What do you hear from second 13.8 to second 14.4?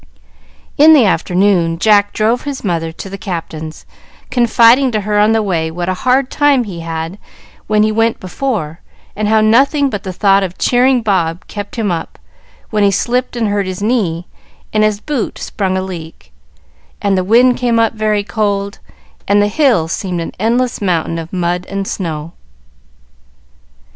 knee,